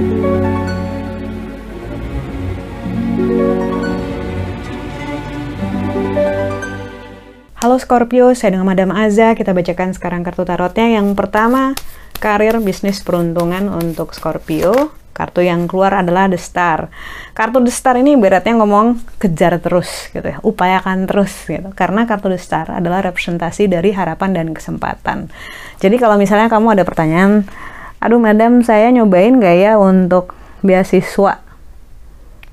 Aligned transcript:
Halo 0.00 0.08
Scorpio, 7.76 8.32
saya 8.32 8.56
dengan 8.56 8.64
Madam 8.64 8.96
Aza. 8.96 9.36
Kita 9.36 9.52
bacakan 9.52 9.92
sekarang 9.92 10.24
kartu 10.24 10.48
tarotnya. 10.48 10.88
Yang 10.96 11.12
pertama, 11.12 11.76
karir 12.16 12.56
bisnis 12.64 13.04
peruntungan 13.04 13.68
untuk 13.68 14.16
Scorpio. 14.16 14.96
Kartu 15.12 15.44
yang 15.44 15.68
keluar 15.68 15.92
adalah 15.92 16.32
The 16.32 16.40
Star. 16.40 16.88
Kartu 17.36 17.60
The 17.60 17.68
Star 17.68 18.00
ini 18.00 18.16
beratnya 18.16 18.56
ngomong 18.56 19.04
kejar 19.20 19.60
terus 19.60 20.08
gitu 20.16 20.24
ya, 20.24 20.40
upayakan 20.40 21.04
terus 21.04 21.44
gitu. 21.44 21.76
Karena 21.76 22.08
kartu 22.08 22.32
The 22.32 22.40
Star 22.40 22.72
adalah 22.72 23.04
representasi 23.04 23.68
dari 23.68 23.92
harapan 23.92 24.32
dan 24.32 24.56
kesempatan. 24.56 25.28
Jadi 25.76 26.00
kalau 26.00 26.16
misalnya 26.16 26.48
kamu 26.48 26.72
ada 26.72 26.88
pertanyaan, 26.88 27.44
aduh 28.00 28.18
madam 28.18 28.64
saya 28.64 28.88
nyobain 28.90 29.36
gak 29.38 29.56
ya 29.56 29.76
untuk 29.76 30.32
beasiswa 30.64 31.50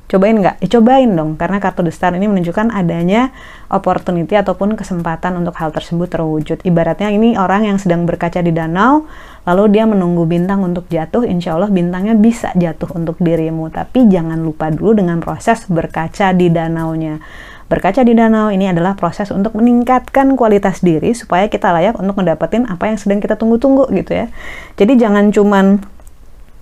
cobain 0.08 0.40
nggak? 0.40 0.64
Ya, 0.64 0.68
cobain 0.80 1.12
dong, 1.12 1.36
karena 1.36 1.60
kartu 1.60 1.84
The 1.84 1.92
Star 1.92 2.16
ini 2.16 2.32
menunjukkan 2.32 2.72
adanya 2.72 3.36
opportunity 3.68 4.40
ataupun 4.40 4.80
kesempatan 4.80 5.36
untuk 5.36 5.60
hal 5.60 5.76
tersebut 5.76 6.08
terwujud. 6.08 6.64
Ibaratnya 6.64 7.12
ini 7.12 7.36
orang 7.36 7.68
yang 7.68 7.78
sedang 7.78 8.08
berkaca 8.08 8.40
di 8.40 8.56
danau, 8.56 9.04
lalu 9.44 9.76
dia 9.76 9.84
menunggu 9.84 10.24
bintang 10.24 10.64
untuk 10.64 10.88
jatuh, 10.88 11.28
insya 11.28 11.60
Allah 11.60 11.68
bintangnya 11.68 12.16
bisa 12.16 12.56
jatuh 12.56 12.88
untuk 12.96 13.20
dirimu. 13.20 13.68
Tapi 13.68 14.08
jangan 14.08 14.40
lupa 14.40 14.72
dulu 14.72 14.96
dengan 14.96 15.20
proses 15.20 15.68
berkaca 15.68 16.32
di 16.32 16.48
danaunya. 16.48 17.20
Berkaca 17.68 18.00
di 18.08 18.16
danau 18.16 18.48
ini 18.48 18.72
adalah 18.72 18.96
proses 18.96 19.28
untuk 19.28 19.52
meningkatkan 19.60 20.40
kualitas 20.40 20.80
diri 20.80 21.12
supaya 21.12 21.52
kita 21.52 21.76
layak 21.76 22.00
untuk 22.00 22.16
mendapatkan 22.16 22.64
apa 22.64 22.88
yang 22.88 22.96
sedang 22.96 23.20
kita 23.20 23.36
tunggu-tunggu 23.36 23.92
gitu 23.92 24.16
ya. 24.16 24.32
Jadi 24.80 24.96
jangan 24.96 25.36
cuman 25.36 25.84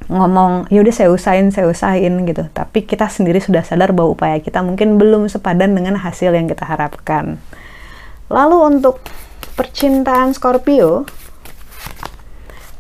ngomong 0.06 0.70
yaudah 0.70 0.94
saya 0.94 1.10
usahain 1.14 1.54
saya 1.54 1.70
usahain 1.70 2.14
gitu. 2.26 2.50
Tapi 2.50 2.90
kita 2.90 3.06
sendiri 3.06 3.38
sudah 3.38 3.62
sadar 3.62 3.94
bahwa 3.94 4.18
upaya 4.18 4.42
kita 4.42 4.66
mungkin 4.66 4.98
belum 4.98 5.30
sepadan 5.30 5.78
dengan 5.78 6.02
hasil 6.02 6.34
yang 6.34 6.50
kita 6.50 6.66
harapkan. 6.66 7.38
Lalu 8.34 8.82
untuk 8.82 9.06
percintaan 9.54 10.34
Scorpio 10.34 11.06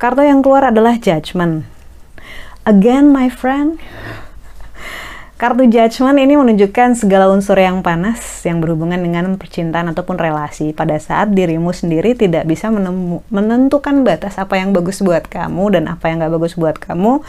kartu 0.02 0.26
yang 0.26 0.42
keluar 0.42 0.74
adalah 0.74 1.00
judgment 1.00 1.64
again 2.68 3.14
my 3.14 3.32
friend 3.32 3.80
Kartu 5.36 5.68
Judgment 5.68 6.16
ini 6.16 6.40
menunjukkan 6.40 6.96
segala 6.96 7.28
unsur 7.28 7.60
yang 7.60 7.84
panas 7.84 8.40
yang 8.48 8.64
berhubungan 8.64 8.96
dengan 8.96 9.36
percintaan 9.36 9.92
ataupun 9.92 10.16
relasi. 10.16 10.72
Pada 10.72 10.96
saat 10.96 11.36
dirimu 11.36 11.76
sendiri 11.76 12.16
tidak 12.16 12.48
bisa 12.48 12.72
menentukan 13.28 14.08
batas 14.08 14.40
apa 14.40 14.56
yang 14.56 14.72
bagus 14.72 15.04
buat 15.04 15.28
kamu 15.28 15.76
dan 15.76 15.92
apa 15.92 16.08
yang 16.08 16.24
gak 16.24 16.40
bagus 16.40 16.56
buat 16.56 16.80
kamu 16.80 17.20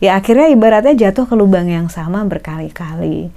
ya 0.00 0.16
akhirnya 0.16 0.48
ibaratnya 0.48 0.96
jatuh 0.96 1.28
ke 1.28 1.36
lubang 1.36 1.68
yang 1.68 1.92
sama 1.92 2.24
berkali-kali. 2.24 3.28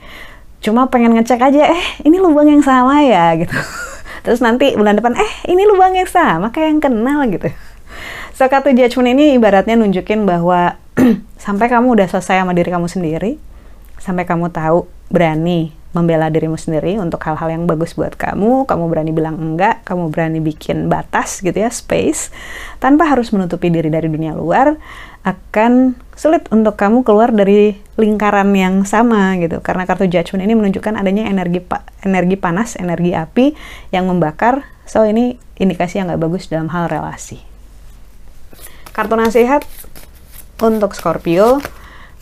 Cuma 0.63 0.87
pengen 0.87 1.19
ngecek 1.19 1.43
aja 1.43 1.75
eh 1.75 1.85
ini 2.07 2.15
lubang 2.15 2.47
yang 2.47 2.63
sama 2.63 3.03
ya? 3.03 3.35
gitu. 3.35 3.51
Terus 4.23 4.39
nanti 4.39 4.71
bulan 4.79 5.03
depan 5.03 5.19
eh 5.19 5.51
ini 5.51 5.67
lubang 5.67 5.99
yang 5.99 6.07
sama 6.07 6.47
kayak 6.47 6.71
yang 6.71 6.79
kenal 6.79 7.27
gitu. 7.27 7.51
So 8.31 8.47
kartu 8.47 8.71
Judgment 8.71 9.19
ini 9.19 9.35
ibaratnya 9.35 9.75
nunjukin 9.75 10.23
bahwa 10.23 10.79
sampai 11.43 11.67
kamu 11.67 11.99
udah 11.99 12.07
selesai 12.07 12.39
sama 12.39 12.55
diri 12.55 12.71
kamu 12.71 12.87
sendiri 12.87 13.51
sampai 14.03 14.27
kamu 14.27 14.51
tahu 14.51 14.83
berani 15.07 15.71
membela 15.93 16.25
dirimu 16.27 16.57
sendiri 16.57 16.97
untuk 16.97 17.21
hal-hal 17.21 17.53
yang 17.53 17.63
bagus 17.69 17.93
buat 17.93 18.17
kamu, 18.17 18.65
kamu 18.65 18.83
berani 18.89 19.11
bilang 19.13 19.37
enggak, 19.37 19.85
kamu 19.85 20.09
berani 20.09 20.41
bikin 20.41 20.89
batas 20.89 21.39
gitu 21.45 21.53
ya, 21.53 21.69
space, 21.69 22.33
tanpa 22.81 23.05
harus 23.05 23.29
menutupi 23.29 23.69
diri 23.69 23.93
dari 23.93 24.09
dunia 24.09 24.33
luar, 24.33 24.73
akan 25.21 25.93
sulit 26.17 26.49
untuk 26.49 26.75
kamu 26.75 27.05
keluar 27.05 27.29
dari 27.29 27.77
lingkaran 27.95 28.49
yang 28.57 28.89
sama 28.89 29.37
gitu. 29.37 29.61
Karena 29.61 29.85
kartu 29.85 30.09
judgment 30.09 30.41
ini 30.41 30.57
menunjukkan 30.57 30.97
adanya 30.97 31.29
energi 31.29 31.61
pa 31.61 31.85
energi 32.01 32.35
panas, 32.41 32.73
energi 32.75 33.13
api 33.13 33.53
yang 33.93 34.09
membakar. 34.09 34.65
So 34.89 35.05
ini 35.05 35.37
indikasi 35.61 36.01
yang 36.01 36.09
nggak 36.09 36.21
bagus 36.25 36.49
dalam 36.49 36.73
hal 36.73 36.89
relasi. 36.89 37.37
Kartu 38.91 39.13
nasihat 39.13 39.61
untuk 40.57 40.97
Scorpio, 40.97 41.61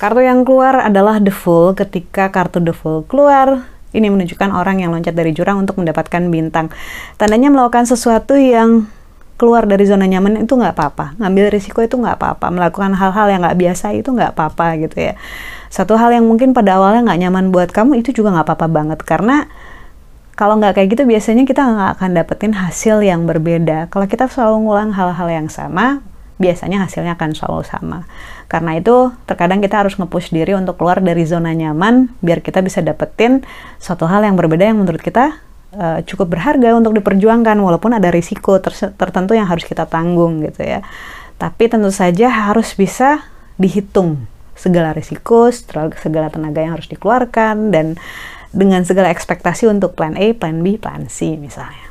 Kartu 0.02 0.26
yang 0.26 0.42
keluar 0.42 0.82
adalah 0.82 1.22
The 1.22 1.30
Fool. 1.30 1.78
Ketika 1.78 2.34
kartu 2.34 2.58
The 2.58 2.74
Fool 2.74 3.06
keluar, 3.06 3.70
ini 3.94 4.10
menunjukkan 4.10 4.50
orang 4.50 4.82
yang 4.82 4.90
loncat 4.90 5.14
dari 5.14 5.30
jurang 5.30 5.62
untuk 5.62 5.78
mendapatkan 5.78 6.26
bintang. 6.26 6.74
Tandanya 7.22 7.54
melakukan 7.54 7.86
sesuatu 7.86 8.34
yang 8.34 8.90
keluar 9.38 9.70
dari 9.70 9.86
zona 9.86 10.10
nyaman 10.10 10.42
itu 10.42 10.58
nggak 10.58 10.74
apa-apa. 10.74 11.06
Ngambil 11.22 11.54
risiko 11.54 11.86
itu 11.86 12.02
nggak 12.02 12.18
apa-apa. 12.18 12.50
Melakukan 12.50 12.98
hal-hal 12.98 13.30
yang 13.30 13.46
nggak 13.46 13.58
biasa 13.62 13.94
itu 13.94 14.10
nggak 14.10 14.34
apa-apa 14.34 14.82
gitu 14.82 14.98
ya. 14.98 15.14
Satu 15.70 15.94
hal 16.02 16.10
yang 16.10 16.26
mungkin 16.26 16.58
pada 16.58 16.82
awalnya 16.82 17.06
nggak 17.06 17.20
nyaman 17.22 17.46
buat 17.54 17.70
kamu 17.70 18.02
itu 18.02 18.10
juga 18.10 18.34
nggak 18.34 18.50
apa-apa 18.50 18.68
banget. 18.74 19.00
Karena 19.06 19.46
kalau 20.34 20.58
nggak 20.58 20.82
kayak 20.82 20.98
gitu 20.98 21.06
biasanya 21.06 21.46
kita 21.46 21.62
nggak 21.62 22.02
akan 22.02 22.10
dapetin 22.18 22.58
hasil 22.58 23.06
yang 23.06 23.30
berbeda. 23.30 23.94
Kalau 23.94 24.10
kita 24.10 24.26
selalu 24.26 24.66
ngulang 24.66 24.98
hal-hal 24.98 25.30
yang 25.30 25.46
sama, 25.46 26.02
biasanya 26.42 26.90
hasilnya 26.90 27.14
akan 27.14 27.38
selalu 27.38 27.62
sama. 27.64 28.10
Karena 28.50 28.82
itu, 28.82 29.14
terkadang 29.30 29.62
kita 29.62 29.86
harus 29.86 29.96
nge-push 29.96 30.34
diri 30.34 30.58
untuk 30.58 30.82
keluar 30.82 30.98
dari 31.00 31.22
zona 31.24 31.54
nyaman, 31.54 32.10
biar 32.20 32.42
kita 32.42 32.66
bisa 32.66 32.82
dapetin 32.82 33.46
suatu 33.78 34.10
hal 34.10 34.26
yang 34.26 34.34
berbeda 34.34 34.74
yang 34.74 34.82
menurut 34.82 35.00
kita 35.00 35.38
uh, 35.78 36.02
cukup 36.04 36.34
berharga 36.34 36.74
untuk 36.74 36.98
diperjuangkan, 36.98 37.62
walaupun 37.62 37.94
ada 37.94 38.10
risiko 38.10 38.58
ter 38.58 38.74
tertentu 38.74 39.38
yang 39.38 39.46
harus 39.46 39.64
kita 39.64 39.86
tanggung 39.86 40.42
gitu 40.42 40.66
ya. 40.66 40.82
Tapi 41.38 41.70
tentu 41.70 41.94
saja 41.94 42.28
harus 42.50 42.74
bisa 42.74 43.22
dihitung 43.62 44.26
segala 44.58 44.98
risiko, 44.98 45.54
segala 45.54 46.34
tenaga 46.34 46.60
yang 46.62 46.74
harus 46.74 46.90
dikeluarkan, 46.90 47.70
dan 47.70 48.02
dengan 48.52 48.84
segala 48.84 49.14
ekspektasi 49.14 49.70
untuk 49.70 49.96
plan 49.96 50.18
A, 50.20 50.34
plan 50.36 50.60
B, 50.60 50.76
plan 50.76 51.08
C 51.08 51.38
misalnya. 51.38 51.91